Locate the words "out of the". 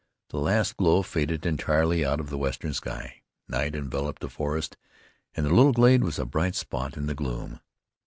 2.03-2.37